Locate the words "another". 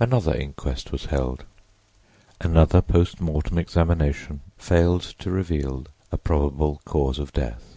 0.00-0.34, 2.40-2.82